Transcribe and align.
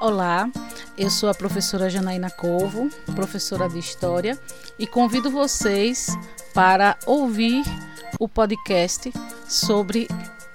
Olá, 0.00 0.50
eu 0.96 1.10
sou 1.10 1.28
a 1.28 1.34
professora 1.34 1.90
Janaína 1.90 2.30
Corvo, 2.30 2.88
professora 3.14 3.68
de 3.68 3.78
História, 3.78 4.32
e 4.78 4.86
convido 4.86 5.30
vocês 5.30 6.06
para 6.54 6.96
ouvir 7.06 7.62
o 8.18 8.26
podcast 8.26 9.12
sobre 9.46 10.08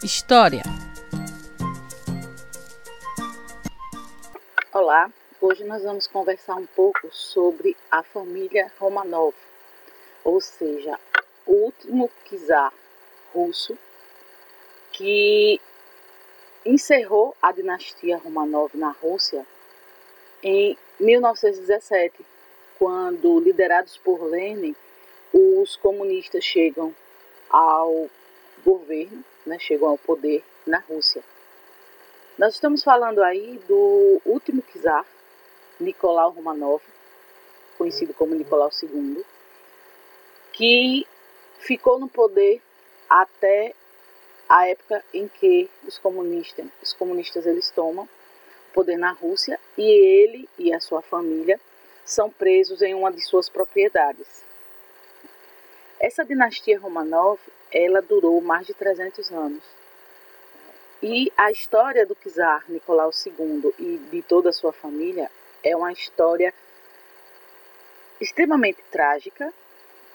História. 0.04 0.63
Olá, 4.73 5.12
hoje 5.39 5.64
nós 5.64 5.84
vamos 5.84 6.07
conversar 6.07 6.55
um 6.55 6.66
pouco 6.66 7.07
sobre 7.12 7.77
a 7.91 8.02
família 8.02 8.71
Romanov, 8.80 9.36
ou 10.23 10.41
seja, 10.41 11.00
o 11.46 11.54
último 11.54 12.09
czar 12.48 12.73
russo 13.32 13.77
que 14.91 15.62
encerrou 16.66 17.36
a 17.41 17.52
dinastia 17.52 18.18
Romanov 18.18 18.71
na 18.75 18.89
Rússia 18.91 19.45
em 20.41 20.77
1917, 20.99 22.26
quando, 22.77 23.40
liderados 23.40 23.98
por 23.98 24.23
Lenin, 24.23 24.76
os 25.34 25.76
comunistas 25.76 26.43
chegam 26.43 26.93
ao 27.49 28.09
governo, 28.63 29.23
né, 29.45 29.59
chegam 29.59 29.90
ao 29.90 29.98
poder 29.98 30.43
na 30.66 30.80
Rússia. 30.80 31.23
Nós 32.38 32.55
estamos 32.55 32.84
falando 32.84 33.23
aí 33.23 33.62
do 33.68 34.21
último 34.26 34.62
czar, 34.62 35.05
Nicolau 35.79 36.32
Romanov, 36.32 36.82
conhecido 37.77 38.13
como 38.13 38.35
Nicolau 38.35 38.70
II, 38.82 39.23
que 40.54 41.05
ficou 41.59 41.99
no 41.99 42.07
poder 42.07 42.62
até 43.09 43.73
a 44.48 44.67
época 44.67 45.04
em 45.13 45.27
que 45.27 45.70
os 45.88 45.98
comunistas, 45.98 46.66
os 46.81 46.94
comunistas 46.94 47.45
eles 47.45 47.70
tomam 47.72 48.05
o 48.05 48.73
poder 48.73 48.98
na 48.98 49.12
Rússia 49.12 49.59
e 49.77 49.84
ele 49.84 50.49
e 50.58 50.73
a 50.73 50.80
sua 50.80 51.02
família 51.02 51.59
são 52.04 52.30
presos 52.30 52.81
em 52.81 52.94
uma 52.94 53.12
de 53.12 53.21
suas 53.21 53.49
propriedades. 53.49 54.43
Essa 55.99 56.23
dinastia 56.23 56.79
Romanov, 56.79 57.40
ela 57.71 58.01
durou 58.01 58.40
mais 58.41 58.68
de 58.68 58.73
300 58.73 59.32
anos. 59.32 59.63
E 61.01 61.32
a 61.35 61.51
história 61.51 62.05
do 62.05 62.16
czar 62.16 62.66
Nicolau 62.70 63.12
II 63.26 63.73
e 63.79 63.98
de 64.12 64.22
toda 64.22 64.50
a 64.50 64.53
sua 64.53 64.72
família 64.72 65.29
é 65.63 65.75
uma 65.75 65.91
história 65.91 66.53
extremamente 68.22 68.81
trágica 68.91 69.53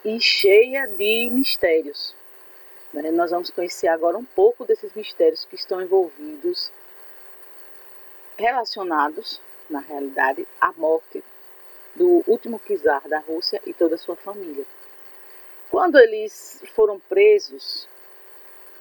e 0.05 0.21
cheia 0.21 0.87
de 0.87 1.29
mistérios. 1.31 2.15
Né? 2.93 3.11
Nós 3.11 3.31
vamos 3.31 3.51
conhecer 3.51 3.89
agora 3.89 4.17
um 4.17 4.25
pouco 4.25 4.65
desses 4.65 4.93
mistérios 4.95 5.45
que 5.45 5.55
estão 5.55 5.81
envolvidos, 5.81 6.71
relacionados, 8.37 9.41
na 9.69 9.81
realidade, 9.81 10.47
à 10.61 10.73
morte 10.73 11.23
do 11.95 12.23
último 12.27 12.61
czar 12.61 13.07
da 13.09 13.19
Rússia 13.19 13.61
e 13.67 13.73
toda 13.73 13.95
a 13.95 13.99
sua 13.99 14.17
família. 14.17 14.65
Quando 15.71 15.99
eles 15.99 16.63
foram 16.75 16.99
presos 16.99 17.89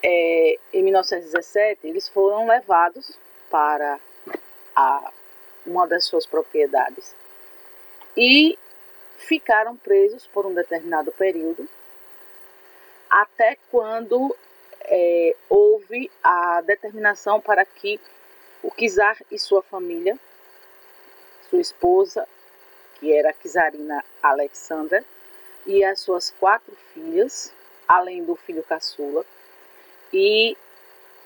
é, 0.02 0.58
em 0.74 0.84
1917, 0.84 1.88
eles 1.88 2.08
foram 2.08 2.48
levados 2.48 3.18
para 3.50 4.00
a, 4.76 5.12
uma 5.66 5.88
das 5.88 6.06
suas 6.06 6.26
propriedades 6.26 7.16
e 8.18 8.58
ficaram 9.18 9.76
presos 9.76 10.26
por 10.28 10.46
um 10.46 10.54
determinado 10.54 11.12
período 11.12 11.68
até 13.10 13.58
quando 13.72 14.36
é, 14.82 15.36
houve 15.50 16.12
a 16.24 16.62
determinação 16.62 17.42
para 17.42 17.66
que 17.66 18.00
o 18.62 18.72
czar 18.72 19.18
e 19.32 19.40
sua 19.40 19.62
família, 19.62 20.18
sua 21.50 21.60
esposa, 21.60 22.28
que 23.00 23.14
era 23.14 23.30
a 23.30 23.34
czarina 23.34 24.04
Alexandra, 24.22 25.04
e 25.66 25.84
as 25.84 26.00
suas 26.00 26.32
quatro 26.32 26.76
filhas, 26.94 27.54
além 27.88 28.24
do 28.24 28.36
filho 28.36 28.64
caçula, 28.64 29.26
e 30.12 30.58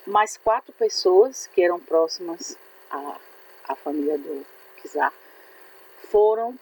mais 0.05 0.37
quatro 0.37 0.73
pessoas 0.73 1.47
que 1.47 1.63
eram 1.63 1.79
próximas 1.79 2.57
à, 2.89 3.17
à 3.69 3.75
família 3.75 4.17
do 4.17 4.45
czar, 4.85 5.13
foram 6.11 6.57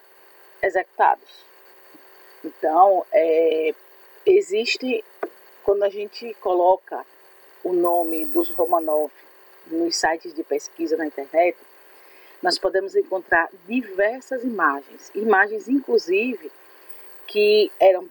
executados. 0.62 1.46
Então, 2.44 3.06
é, 3.12 3.74
existe 4.26 5.04
quando 5.64 5.84
a 5.84 5.90
gente 5.90 6.34
coloca 6.36 7.06
o 7.64 7.74
nome 7.74 8.26
dos 8.26 8.50
Romanov 8.50 9.12
nos 9.68 9.96
sites 9.96 10.34
de 10.34 10.44
pesquisa 10.44 10.98
na 10.98 11.06
internet, 11.06 11.58
nós 12.42 12.58
podemos 12.58 12.96
encontrar 12.96 13.50
diversas 13.68 14.44
imagens, 14.44 15.12
imagens 15.14 15.68
inclusive 15.68 16.52
que 17.28 17.72
eram 17.80 18.10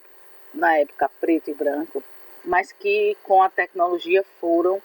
na 0.55 0.79
época 0.79 1.11
preto 1.21 1.51
e 1.51 1.55
branco, 1.55 2.03
mas 2.45 2.73
que 2.73 3.17
com 3.25 3.43
a 3.43 3.51
tecnologia 3.51 4.25
foram 4.41 4.81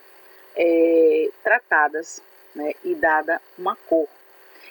é, 0.56 1.30
tratadas 1.44 2.22
né, 2.54 2.74
e 2.84 2.96
dada 2.96 3.42
uma 3.58 3.76
cor. 3.76 4.08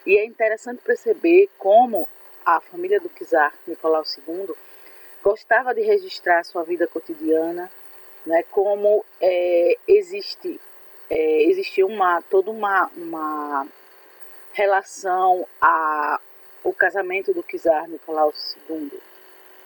E 0.04 0.19
é 0.19 0.25
interessante 0.25 0.82
perceber 0.82 1.48
como 1.56 2.09
a 2.44 2.60
família 2.60 3.00
do 3.00 3.09
czar 3.09 3.54
Nicolau 3.66 4.03
II 4.19 4.54
gostava 5.25 5.75
de 5.75 5.81
registrar 5.81 6.45
sua 6.45 6.62
vida 6.62 6.87
cotidiana, 6.87 7.71
né, 8.27 8.43
como 8.51 9.03
é, 9.21 9.79
existe, 9.89 10.61
é, 11.11 11.85
uma, 11.85 12.21
toda 12.21 12.51
uma, 12.51 12.91
uma 12.95 13.67
relação 14.53 15.47
o 16.62 16.73
casamento 16.73 17.33
do 17.33 17.43
czar 17.43 17.89
Nicolau 17.89 18.33
II 18.71 19.01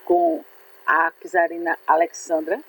com 0.05 0.45
a 0.87 1.13
czarina 1.21 1.77
Alexandra 1.87 2.61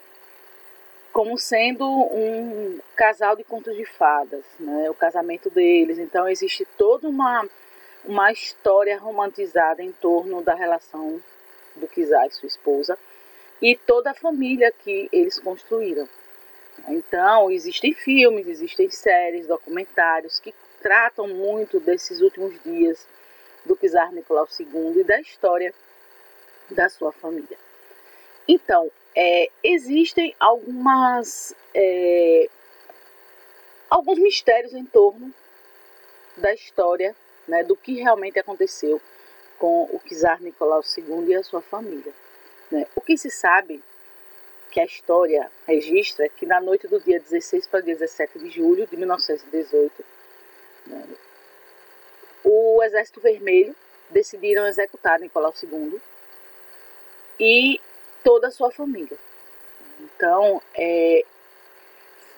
como 1.12 1.38
sendo 1.38 1.86
um 1.86 2.80
casal 2.96 3.36
de 3.36 3.44
contos 3.44 3.76
de 3.76 3.86
fadas, 3.86 4.44
né? 4.60 4.90
o 4.90 4.94
casamento 4.94 5.50
deles. 5.50 5.98
Então 5.98 6.28
existe 6.28 6.66
toda 6.78 7.08
uma, 7.08 7.48
uma 8.06 8.32
história 8.32 8.98
romantizada 8.98 9.82
em 9.82 9.92
torno 9.92 10.42
da 10.42 10.54
relação 10.54 11.22
do 11.80 11.90
e 11.96 12.32
sua 12.32 12.48
esposa 12.48 12.98
e 13.62 13.76
toda 13.76 14.12
a 14.12 14.14
família 14.14 14.72
que 14.72 15.10
eles 15.12 15.40
construíram. 15.40 16.08
Então, 16.88 17.52
existem 17.52 17.94
filmes, 17.94 18.48
existem 18.48 18.90
séries, 18.90 19.48
documentários 19.48 20.40
que 20.40 20.54
tratam 20.82 21.28
muito 21.28 21.80
desses 21.80 22.22
últimos 22.22 22.62
dias 22.64 23.06
do 23.66 23.76
czar 23.76 24.14
Nicolau 24.14 24.48
II 24.58 25.02
e 25.02 25.04
da 25.04 25.20
história 25.20 25.74
da 26.70 26.88
sua 26.88 27.12
família. 27.12 27.58
Então, 28.48 28.90
é, 29.16 29.50
existem 29.64 30.34
algumas 30.40 31.54
é, 31.74 32.48
alguns 33.90 34.20
mistérios 34.20 34.74
em 34.74 34.86
torno 34.86 35.34
da 36.38 36.54
história, 36.54 37.16
né, 37.48 37.64
do 37.64 37.76
que 37.76 37.96
realmente 37.96 38.40
aconteceu 38.40 39.02
com 39.60 39.84
o 39.84 40.00
czar 40.08 40.42
Nicolau 40.42 40.82
II 40.98 41.28
e 41.28 41.36
a 41.36 41.44
sua 41.44 41.62
família. 41.62 42.14
Né? 42.72 42.88
O 42.96 43.02
que 43.02 43.18
se 43.18 43.30
sabe, 43.30 43.84
que 44.72 44.80
a 44.80 44.86
história 44.86 45.52
registra, 45.68 46.26
é 46.26 46.30
que 46.30 46.46
na 46.46 46.62
noite 46.62 46.88
do 46.88 47.00
dia 47.00 47.20
16 47.20 47.68
para 47.68 47.82
17 47.82 48.40
de 48.40 48.50
julho 48.50 48.88
de 48.88 48.96
1918, 48.96 50.06
né, 50.88 51.08
o 52.44 52.82
Exército 52.84 53.20
Vermelho 53.20 53.76
decidiram 54.10 54.66
executar 54.66 55.20
Nicolau 55.20 55.54
II 55.62 56.00
e 57.40 57.80
toda 58.24 58.48
a 58.48 58.52
sua 58.52 58.72
família. 58.72 59.18
Então, 60.00 60.62
é, 60.76 61.24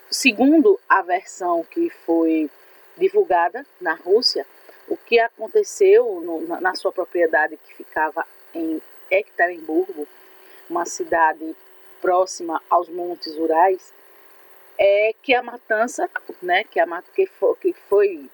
segundo 0.09 0.79
a 0.89 1.01
versão 1.01 1.63
que 1.63 1.89
foi 1.89 2.49
divulgada 2.97 3.65
na 3.79 3.93
Rússia, 3.93 4.45
o 4.91 4.97
que 4.97 5.17
aconteceu 5.21 6.19
no, 6.19 6.41
na 6.59 6.75
sua 6.75 6.91
propriedade 6.91 7.55
que 7.55 7.73
ficava 7.73 8.27
em 8.53 8.81
Ekaterimburgo 9.09 10.05
uma 10.69 10.85
cidade 10.85 11.55
próxima 12.01 12.61
aos 12.69 12.89
Montes 12.89 13.37
Urais, 13.37 13.93
é 14.77 15.13
que 15.23 15.33
a 15.33 15.41
matança, 15.41 16.09
né, 16.41 16.65
que, 16.65 16.77
a, 16.77 17.03
que, 17.15 17.25
foi, 17.25 17.55
que 17.55 17.73
foi, 17.87 18.29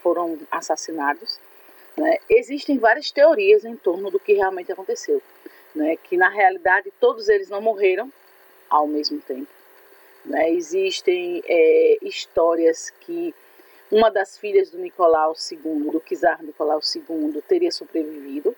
foram 0.00 0.38
assassinados, 0.52 1.40
né, 1.96 2.18
existem 2.30 2.78
várias 2.78 3.10
teorias 3.10 3.64
em 3.64 3.74
torno 3.74 4.08
do 4.08 4.20
que 4.20 4.34
realmente 4.34 4.70
aconteceu. 4.70 5.20
Né, 5.74 5.96
que 5.96 6.16
na 6.16 6.28
realidade 6.28 6.92
todos 7.00 7.28
eles 7.28 7.48
não 7.48 7.60
morreram 7.60 8.10
ao 8.70 8.86
mesmo 8.86 9.20
tempo. 9.20 9.50
Né, 10.24 10.50
existem 10.52 11.42
é, 11.44 11.98
histórias 12.02 12.90
que 13.00 13.34
uma 13.90 14.10
das 14.10 14.36
filhas 14.36 14.70
do 14.70 14.78
Nicolau 14.78 15.34
II, 15.50 15.90
do 15.90 16.00
czar 16.00 16.42
Nicolau 16.42 16.80
II, 16.94 17.42
teria 17.42 17.70
sobrevivido, 17.70 18.54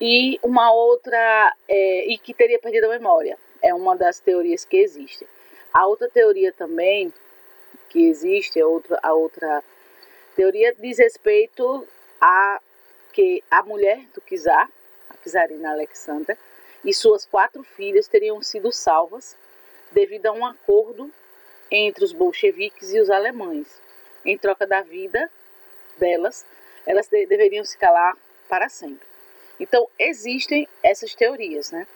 e 0.00 0.38
uma 0.42 0.72
outra 0.72 1.54
é, 1.68 2.06
e 2.06 2.18
que 2.18 2.34
teria 2.34 2.58
perdido 2.58 2.86
a 2.86 2.90
memória. 2.90 3.38
É 3.62 3.72
uma 3.72 3.96
das 3.96 4.18
teorias 4.18 4.64
que 4.64 4.76
existe. 4.76 5.26
A 5.72 5.86
outra 5.86 6.08
teoria 6.08 6.52
também 6.52 7.12
que 7.88 8.08
existe, 8.08 8.60
a 8.60 8.66
outra, 8.66 8.98
a 9.02 9.14
outra 9.14 9.62
Teoria 10.34 10.74
diz 10.74 10.98
respeito 10.98 11.86
a 12.20 12.60
que 13.12 13.42
a 13.48 13.62
mulher 13.62 14.04
do 14.12 14.20
czar, 14.20 14.68
a 15.08 15.16
czarina 15.16 15.70
Alexandra, 15.70 16.36
e 16.84 16.92
suas 16.92 17.24
quatro 17.24 17.62
filhas 17.62 18.08
teriam 18.08 18.42
sido 18.42 18.72
salvas 18.72 19.36
devido 19.92 20.26
a 20.26 20.32
um 20.32 20.44
acordo 20.44 21.10
entre 21.70 22.04
os 22.04 22.12
bolcheviques 22.12 22.92
e 22.92 23.00
os 23.00 23.10
alemães. 23.10 23.80
Em 24.24 24.38
troca 24.38 24.66
da 24.66 24.82
vida 24.82 25.30
delas, 25.98 26.46
elas 26.86 27.08
de 27.08 27.26
deveriam 27.26 27.64
se 27.64 27.76
calar 27.76 28.16
para 28.48 28.68
sempre. 28.68 29.06
Então, 29.58 29.88
existem 29.98 30.68
essas 30.82 31.14
teorias, 31.14 31.70
né? 31.70 31.86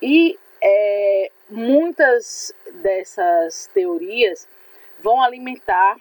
E 0.00 0.38
é, 0.62 1.30
muitas 1.50 2.52
dessas 2.74 3.68
teorias 3.72 4.46
vão 5.00 5.22
alimentar 5.22 5.96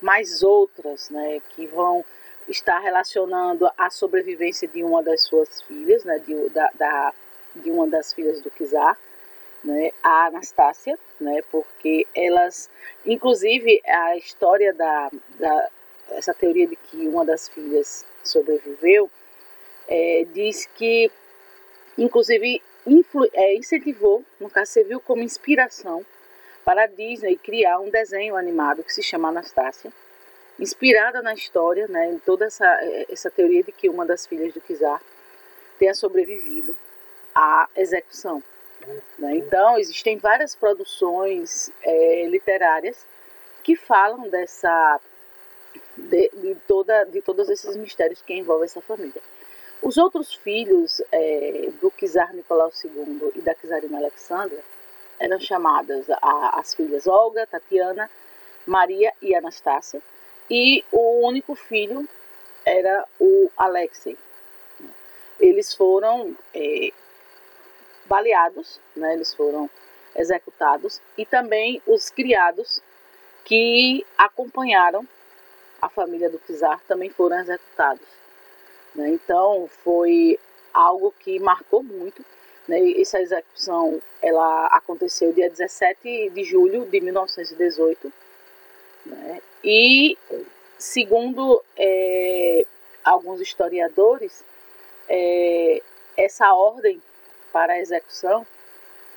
mais 0.00 0.42
outras, 0.42 1.10
né? 1.10 1.40
Que 1.50 1.66
vão 1.66 2.04
estar 2.48 2.78
relacionando 2.78 3.70
a 3.76 3.90
sobrevivência 3.90 4.66
de 4.66 4.82
uma 4.82 5.02
das 5.02 5.22
suas 5.22 5.62
filhas, 5.62 6.04
né? 6.04 6.18
De, 6.18 6.48
da, 6.50 6.70
da 6.74 7.14
de 7.54 7.70
uma 7.70 7.86
das 7.86 8.12
filhas 8.12 8.40
do 8.40 8.50
Kizar, 8.50 8.98
né? 9.64 9.92
A 10.02 10.26
Anastácia, 10.26 10.98
né? 11.20 11.42
Porque 11.50 12.06
elas, 12.14 12.70
inclusive, 13.04 13.80
a 13.86 14.16
história 14.16 14.72
da, 14.72 15.10
da 15.38 15.68
essa 16.10 16.34
teoria 16.34 16.66
de 16.66 16.76
que 16.76 17.08
uma 17.08 17.24
das 17.24 17.48
filhas 17.48 18.04
sobreviveu, 18.22 19.10
é, 19.88 20.26
diz 20.32 20.66
que, 20.66 21.10
inclusive, 21.96 22.62
influ, 22.86 23.28
é, 23.32 23.54
incentivou, 23.54 24.24
no 24.40 24.50
caso, 24.50 24.72
serviu 24.72 25.00
como 25.00 25.22
inspiração 25.22 26.04
para 26.64 26.84
a 26.84 26.86
Disney 26.86 27.36
criar 27.36 27.80
um 27.80 27.90
desenho 27.90 28.36
animado 28.36 28.84
que 28.84 28.92
se 28.92 29.02
chama 29.02 29.28
Anastácia, 29.28 29.92
inspirada 30.58 31.20
na 31.22 31.34
história, 31.34 31.88
né, 31.88 32.10
em 32.10 32.18
toda 32.18 32.46
essa, 32.46 32.66
essa 33.08 33.30
teoria 33.30 33.62
de 33.62 33.72
que 33.72 33.88
uma 33.88 34.06
das 34.06 34.26
filhas 34.26 34.52
do 34.54 34.60
Kizar 34.60 35.02
tenha 35.78 35.94
sobrevivido 35.94 36.76
à 37.34 37.68
execução. 37.74 38.42
Né? 39.18 39.36
Então, 39.36 39.78
existem 39.78 40.16
várias 40.18 40.54
produções 40.54 41.70
é, 41.82 42.26
literárias 42.26 43.06
que 43.62 43.76
falam 43.76 44.28
dessa 44.28 45.00
de, 45.96 46.30
de, 46.34 46.54
toda, 46.66 47.04
de 47.04 47.22
todos 47.22 47.48
esses 47.48 47.76
mistérios 47.76 48.20
que 48.22 48.34
envolvem 48.34 48.64
essa 48.64 48.80
família. 48.80 49.22
Os 49.80 49.96
outros 49.98 50.34
filhos 50.34 51.02
é, 51.10 51.70
do 51.80 51.90
czar 51.90 52.34
Nicolau 52.34 52.70
II 52.84 53.32
e 53.34 53.40
da 53.40 53.54
czarina 53.54 53.98
Alexandra 53.98 54.58
eram 55.18 55.40
chamadas 55.40 56.08
a, 56.10 56.58
as 56.58 56.74
filhas 56.74 57.06
Olga, 57.06 57.46
Tatiana, 57.46 58.10
Maria 58.66 59.12
e 59.20 59.34
Anastácia, 59.34 60.00
e 60.50 60.84
o 60.92 61.26
único 61.26 61.54
filho 61.54 62.08
era 62.64 63.04
o 63.18 63.50
Alexei. 63.56 64.16
Eles 65.40 65.74
foram 65.74 66.36
é, 66.54 66.92
baleados, 68.06 68.80
né, 68.94 69.14
eles 69.14 69.34
foram 69.34 69.68
executados, 70.14 71.00
e 71.16 71.24
também 71.24 71.80
os 71.86 72.10
criados 72.10 72.82
que 73.44 74.06
acompanharam 74.16 75.06
a 75.80 75.88
família 75.88 76.30
do 76.30 76.38
czar 76.38 76.80
também 76.86 77.10
foram 77.10 77.40
executados. 77.40 78.06
Né? 78.94 79.10
Então 79.10 79.68
foi 79.82 80.38
algo 80.72 81.12
que 81.18 81.40
marcou 81.40 81.82
muito. 81.82 82.24
Né? 82.68 83.00
Essa 83.00 83.20
execução 83.20 84.00
ela 84.20 84.66
aconteceu 84.66 85.32
dia 85.32 85.50
17 85.50 86.30
de 86.30 86.44
julho 86.44 86.86
de 86.86 87.00
1918. 87.00 88.12
Né? 89.06 89.40
E 89.64 90.16
segundo 90.78 91.62
é, 91.76 92.64
alguns 93.04 93.40
historiadores, 93.40 94.44
é, 95.08 95.82
essa 96.16 96.52
ordem 96.54 97.02
para 97.52 97.74
a 97.74 97.78
execução 97.78 98.46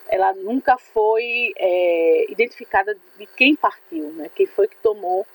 ela 0.08 0.34
nunca 0.34 0.78
foi 0.78 1.54
é, 1.58 2.32
identificada 2.32 2.96
de 3.18 3.26
quem 3.26 3.56
partiu, 3.56 4.12
né? 4.14 4.30
quem 4.36 4.46
foi 4.46 4.68
que 4.68 4.78
tomou 4.78 5.26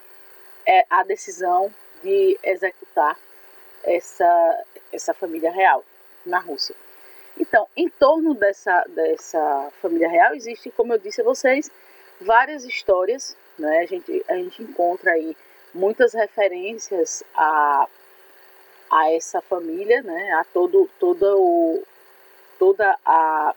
é, 0.66 0.84
a 0.88 1.02
decisão 1.02 1.72
de 2.02 2.38
executar 2.42 3.18
essa, 3.84 4.64
essa 4.92 5.14
família 5.14 5.50
real 5.50 5.84
na 6.24 6.38
Rússia. 6.38 6.74
Então, 7.38 7.66
em 7.76 7.88
torno 7.88 8.34
dessa, 8.34 8.84
dessa 8.88 9.72
família 9.80 10.08
real, 10.08 10.34
existe, 10.34 10.70
como 10.70 10.92
eu 10.92 10.98
disse 10.98 11.20
a 11.20 11.24
vocês, 11.24 11.70
várias 12.20 12.64
histórias. 12.64 13.36
Né? 13.58 13.78
A, 13.78 13.86
gente, 13.86 14.24
a 14.28 14.34
gente 14.34 14.62
encontra 14.62 15.12
aí 15.12 15.36
muitas 15.74 16.12
referências 16.12 17.22
a, 17.34 17.88
a 18.90 19.12
essa 19.12 19.40
família, 19.40 20.02
né? 20.02 20.32
a 20.32 20.44
todo, 20.44 20.88
toda, 20.98 21.34
o, 21.36 21.82
toda 22.60 22.94
a, 23.06 23.54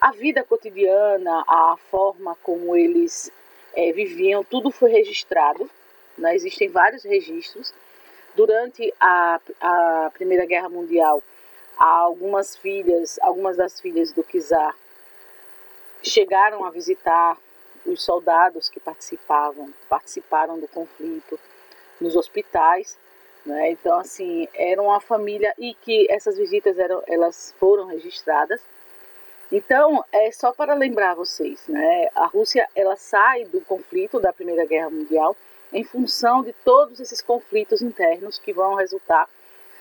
a 0.00 0.10
vida 0.10 0.42
cotidiana, 0.42 1.44
a 1.46 1.76
forma 1.88 2.36
como 2.42 2.76
eles 2.76 3.30
é, 3.76 3.92
viviam, 3.92 4.42
tudo 4.42 4.72
foi 4.72 4.90
registrado. 4.90 5.70
Né? 6.18 6.34
Existem 6.34 6.68
vários 6.68 7.04
registros. 7.04 7.72
Durante 8.34 8.92
a, 9.00 9.40
a 9.60 10.10
Primeira 10.12 10.44
Guerra 10.44 10.68
Mundial, 10.68 11.22
algumas 11.78 12.56
filhas, 12.56 13.20
algumas 13.22 13.56
das 13.56 13.80
filhas 13.80 14.12
do 14.12 14.24
Kizar 14.24 14.74
chegaram 16.02 16.64
a 16.64 16.70
visitar 16.70 17.38
os 17.86 18.02
soldados 18.02 18.68
que 18.68 18.80
participavam, 18.80 19.72
participaram 19.88 20.58
do 20.58 20.66
conflito 20.66 21.38
nos 22.00 22.16
hospitais, 22.16 22.98
né? 23.46 23.70
Então 23.70 23.98
assim 23.98 24.48
era 24.54 24.82
uma 24.82 25.00
família 25.00 25.54
e 25.58 25.74
que 25.74 26.06
essas 26.10 26.36
visitas 26.36 26.78
eram, 26.78 27.02
elas 27.06 27.54
foram 27.58 27.86
registradas. 27.86 28.60
Então 29.50 30.04
é 30.12 30.30
só 30.32 30.52
para 30.52 30.74
lembrar 30.74 31.14
vocês, 31.14 31.66
né? 31.68 32.08
A 32.14 32.26
Rússia 32.26 32.68
ela 32.74 32.96
sai 32.96 33.44
do 33.44 33.60
conflito 33.60 34.20
da 34.20 34.32
Primeira 34.32 34.66
Guerra 34.66 34.90
Mundial 34.90 35.36
em 35.72 35.84
função 35.84 36.42
de 36.42 36.52
todos 36.64 37.00
esses 37.00 37.22
conflitos 37.22 37.80
internos 37.82 38.38
que 38.38 38.52
vão 38.52 38.74
resultar 38.74 39.28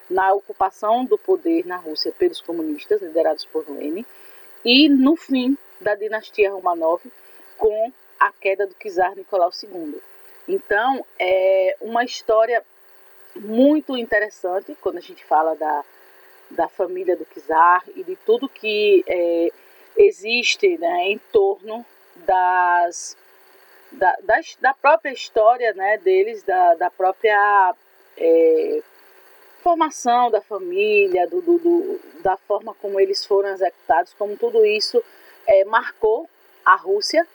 na 0.09 0.33
ocupação 0.33 1.03
do 1.03 1.17
poder 1.17 1.65
na 1.65 1.77
Rússia 1.77 2.13
pelos 2.17 2.41
comunistas, 2.41 3.01
liderados 3.01 3.45
por 3.45 3.67
Lenin, 3.69 4.05
e 4.63 4.87
no 4.87 5.15
fim 5.15 5.57
da 5.81 5.95
dinastia 5.95 6.51
Romanov, 6.51 7.01
com 7.57 7.91
a 8.19 8.31
queda 8.31 8.67
do 8.67 8.75
czar 8.75 9.15
Nicolau 9.15 9.51
II. 9.63 9.99
Então, 10.47 11.05
é 11.19 11.75
uma 11.81 12.03
história 12.03 12.63
muito 13.35 13.97
interessante 13.97 14.75
quando 14.81 14.97
a 14.97 15.01
gente 15.01 15.23
fala 15.25 15.55
da, 15.55 15.83
da 16.51 16.67
família 16.67 17.15
do 17.15 17.25
czar 17.25 17.83
e 17.95 18.03
de 18.03 18.15
tudo 18.17 18.49
que 18.49 19.03
é, 19.07 19.51
existe 19.97 20.77
né, 20.77 21.11
em 21.11 21.17
torno 21.31 21.85
das 22.25 23.17
da, 23.91 24.15
da, 24.23 24.39
da 24.59 24.73
própria 24.73 25.11
história 25.11 25.73
né, 25.73 25.97
deles, 25.97 26.43
da, 26.43 26.75
da 26.75 26.89
própria 26.89 27.73
é, 28.17 28.81
formação 29.61 30.29
da 30.29 30.41
família, 30.41 31.27
do, 31.27 31.41
do, 31.41 31.57
do, 31.57 31.99
da 32.21 32.35
forma 32.37 32.73
como 32.75 32.99
eles 32.99 33.25
foram 33.25 33.49
executados, 33.49 34.13
como 34.13 34.35
tudo 34.35 34.65
isso 34.65 35.03
é, 35.47 35.63
marcou 35.65 36.29
a 36.63 36.75
Rússia 36.75 37.27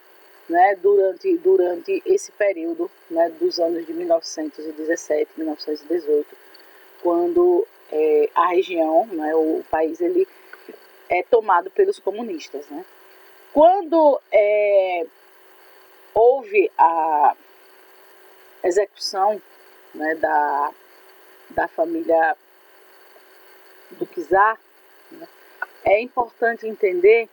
né, 0.50 0.74
durante, 0.82 1.38
durante 1.38 2.02
esse 2.04 2.32
período 2.32 2.90
né, 3.08 3.30
dos 3.38 3.60
anos 3.60 3.86
de 3.86 3.92
1917, 3.92 5.30
1918, 5.36 6.36
quando 7.00 7.66
é, 7.92 8.28
a 8.34 8.48
região, 8.48 9.06
né, 9.06 9.32
o, 9.34 9.62
país, 9.70 10.00
ele 10.00 10.26
é 11.08 11.22
tomado 11.22 11.70
pelos 11.70 12.00
comunistas. 12.00 12.68
Né. 12.68 12.84
Quando 13.52 14.20
é, 14.32 15.06
houve 16.12 16.68
a 16.76 17.36
execução 18.64 19.40
né, 19.94 20.16
da, 20.16 20.72
da 21.50 21.68
família 21.68 22.36
do 23.92 24.04
Kizar, 24.04 24.58
né, 25.12 25.28
é 25.84 26.02
importante 26.02 26.66
entender 26.66 27.28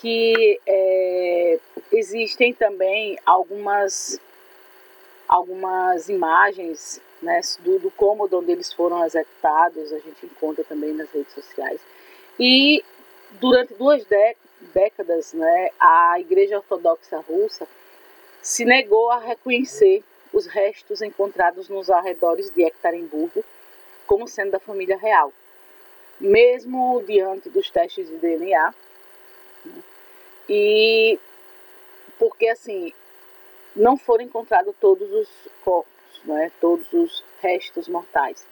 que 0.00 0.60
é, 0.66 1.58
existem 1.92 2.52
também 2.52 3.18
algumas, 3.26 4.20
algumas 5.28 6.08
imagens 6.08 7.00
né, 7.20 7.40
do, 7.60 7.78
do 7.78 7.90
cômodo 7.90 8.38
onde 8.38 8.52
eles 8.52 8.72
foram 8.72 9.04
executados, 9.04 9.92
a 9.92 9.98
gente 9.98 10.24
encontra 10.24 10.64
também 10.64 10.92
nas 10.92 11.10
redes 11.10 11.32
sociais. 11.32 11.80
E 12.38 12.82
durante 13.32 13.74
duas 13.74 14.04
décadas, 14.72 15.32
né, 15.32 15.70
a 15.78 16.18
Igreja 16.20 16.58
Ortodoxa 16.58 17.18
Russa 17.18 17.66
se 18.40 18.64
negou 18.64 19.10
a 19.10 19.18
reconhecer 19.18 20.02
os 20.32 20.46
restos 20.46 21.02
encontrados 21.02 21.68
nos 21.68 21.90
arredores 21.90 22.50
de 22.50 22.62
Ekaterimburgo 22.62 23.44
como 24.06 24.28
sendo 24.28 24.52
da 24.52 24.60
família 24.60 24.96
real, 24.96 25.32
mesmo 26.20 27.02
diante 27.06 27.50
dos 27.50 27.70
testes 27.70 28.08
de 28.08 28.16
DNA. 28.16 28.74
E 30.48 31.18
porque 32.18 32.48
assim 32.48 32.92
não 33.76 33.96
foram 33.96 34.24
encontrados 34.24 34.74
todos 34.80 35.10
os 35.12 35.28
corpos, 35.62 36.22
né, 36.24 36.50
todos 36.60 36.92
os 36.92 37.24
restos 37.40 37.88
mortais. 37.88 38.46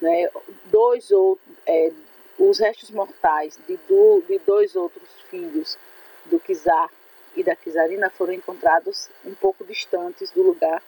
Né, 0.00 0.28
dois 0.66 1.10
ou 1.10 1.38
é, 1.66 1.90
os 2.38 2.58
restos 2.58 2.90
mortais 2.90 3.58
de, 3.66 3.78
do, 3.88 4.22
de 4.28 4.38
dois 4.40 4.76
outros 4.76 5.08
filhos 5.30 5.78
do 6.26 6.38
Kizar 6.38 6.90
e 7.34 7.42
da 7.42 7.56
Kizarina 7.56 8.10
foram 8.10 8.34
encontrados 8.34 9.08
um 9.24 9.34
pouco 9.34 9.64
distantes 9.64 10.30
do 10.32 10.42
lugar 10.42 10.82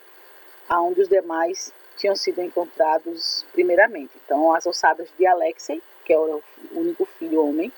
aonde 0.68 1.00
os 1.00 1.08
demais 1.08 1.72
tinham 1.96 2.14
sido 2.14 2.42
encontrados 2.42 3.44
primeiramente. 3.52 4.12
Então, 4.24 4.52
as 4.54 4.66
ossadas 4.66 5.08
de 5.18 5.26
Alexei, 5.26 5.82
que 6.04 6.12
era 6.12 6.22
o 6.22 6.42
único 6.72 7.04
filho 7.04 7.44
homem, 7.44 7.72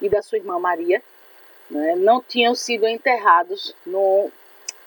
e 0.00 0.08
da 0.08 0.22
sua 0.22 0.38
irmã 0.38 0.58
Maria, 0.58 1.02
né, 1.70 1.96
não 1.96 2.22
tinham 2.22 2.54
sido 2.54 2.86
enterrados 2.86 3.74
no 3.84 4.30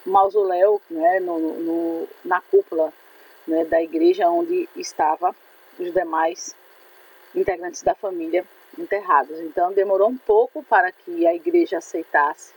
mausoléu, 0.05 0.81
né, 0.89 1.19
no, 1.19 1.39
no, 1.39 2.07
na 2.25 2.41
cúpula 2.41 2.91
né, 3.47 3.65
da 3.65 3.81
igreja 3.81 4.29
onde 4.29 4.67
estavam 4.75 5.35
os 5.79 5.93
demais 5.93 6.55
integrantes 7.35 7.81
da 7.81 7.93
família 7.95 8.45
enterrados. 8.77 9.39
Então 9.39 9.73
demorou 9.73 10.09
um 10.09 10.17
pouco 10.17 10.63
para 10.63 10.91
que 10.91 11.27
a 11.27 11.33
igreja 11.33 11.77
aceitasse, 11.77 12.53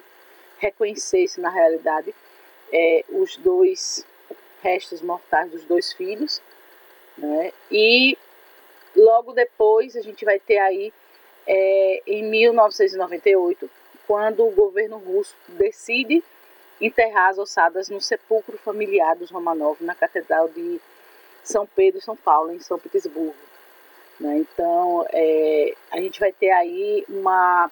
reconhecesse 0.59 1.41
na 1.41 1.51
realidade 1.51 2.15
é, 2.73 3.05
os 3.11 3.37
dois 3.37 4.07
restos 4.63 5.03
mortais 5.03 5.51
dos 5.51 5.65
dois 5.65 5.93
filhos, 5.93 6.41
né? 7.19 7.53
E 7.71 8.17
logo 8.97 9.33
depois 9.33 9.95
a 9.97 10.01
gente 10.01 10.25
vai 10.25 10.39
ter 10.39 10.59
aí 10.59 10.93
é, 11.47 12.03
em 12.07 12.23
1998 12.23 13.71
quando 14.07 14.47
o 14.47 14.51
governo 14.51 14.99
russo 14.99 15.35
decide 15.49 16.23
enterrar 16.81 17.31
as 17.31 17.39
ossadas 17.39 17.89
no 17.89 18.01
sepulcro 18.01 18.59
familiar 18.59 19.17
dos 19.17 19.31
Romanov 19.31 19.79
na 19.81 19.95
Catedral 19.95 20.49
de 20.49 20.81
São 21.43 21.67
Pedro, 21.67 22.01
São 22.01 22.17
Paulo, 22.17 22.53
em 22.53 22.61
São 22.61 22.79
Petersburgo. 22.79 23.35
Né? 24.19 24.39
Então, 24.39 25.07
é, 25.11 25.75
a 25.91 26.01
gente 26.01 26.21
vai 26.21 26.33
ter 26.33 26.51
aí 26.51 27.05
uma, 27.09 27.71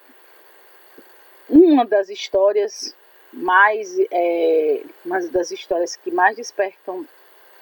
uma 1.49 1.85
das 1.85 2.09
histórias 2.09 2.95
mais, 3.31 3.95
é, 4.11 4.83
uma 5.05 5.19
das 5.21 5.51
histórias 5.51 5.95
que 5.95 6.11
mais 6.11 6.35
despertam 6.35 7.05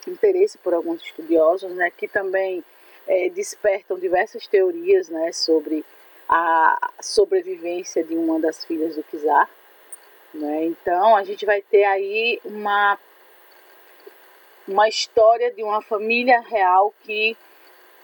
interesse 0.07 0.57
por 0.57 0.73
alguns 0.73 1.01
estudiosos, 1.03 1.71
né? 1.73 1.91
que 1.91 2.07
também 2.07 2.63
é, 3.07 3.29
despertam 3.29 3.99
diversas 3.99 4.47
teorias 4.47 5.09
né? 5.09 5.31
sobre 5.31 5.85
a 6.33 6.93
sobrevivência 7.01 8.01
de 8.05 8.15
uma 8.15 8.39
das 8.39 8.63
filhas 8.63 8.95
do 8.95 9.03
Kizar. 9.03 9.50
Né? 10.33 10.63
Então, 10.67 11.13
a 11.17 11.25
gente 11.25 11.45
vai 11.45 11.61
ter 11.61 11.83
aí 11.83 12.39
uma, 12.45 12.97
uma 14.65 14.88
história 14.88 15.51
de 15.51 15.61
uma 15.61 15.81
família 15.81 16.39
real 16.39 16.93
que 17.01 17.35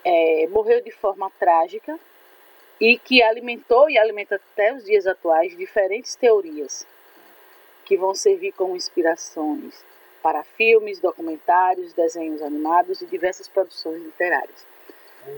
é, 0.04 0.46
morreu 0.50 0.82
de 0.82 0.92
forma 0.92 1.32
trágica 1.40 1.98
e 2.82 3.00
que 3.00 3.24
alimentou 3.24 3.90
e 3.90 3.98
alimenta 3.98 4.36
até 4.36 4.74
os 4.74 4.84
dias 4.84 5.08
atuais 5.08 5.56
diferentes 5.56 6.14
teorias 6.18 6.86
que 7.86 7.96
vão 7.96 8.14
servir 8.14 8.52
como 8.52 8.76
inspirações 8.76 9.86
para 10.22 10.44
filmes, 10.44 11.00
documentários, 11.00 11.94
desenhos 11.94 12.42
animados 12.42 13.02
e 13.02 13.06
diversas 13.06 13.48
produções 13.48 14.04
literárias. 14.04 14.68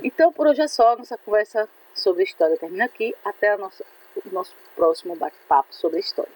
Então, 0.04 0.34
por 0.34 0.48
hoje 0.48 0.62
é 0.62 0.68
só. 0.68 0.96
Nossa 0.96 1.18
conversa 1.18 1.70
sobre 2.00 2.24
história 2.24 2.58
termina 2.58 2.86
aqui. 2.86 3.16
Até 3.24 3.56
nossa, 3.58 3.84
o 4.26 4.34
nosso 4.34 4.56
próximo 4.76 5.16
bate-papo 5.16 5.74
sobre 5.74 6.00
história. 6.00 6.32